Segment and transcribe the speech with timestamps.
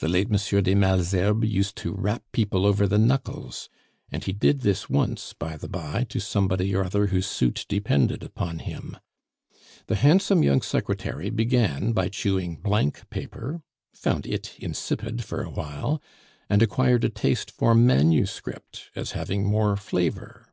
[0.00, 0.64] The late M.
[0.64, 3.68] de Malesherbes use to rap people over the knuckles;
[4.10, 8.24] and he did this once, by the by, to somebody or other whose suit depended
[8.24, 8.96] upon him.
[9.86, 13.62] The handsome young secretary began by chewing blank paper,
[13.92, 16.02] found it insipid for a while,
[16.50, 20.52] and acquired a taste for manuscript as having more flavor.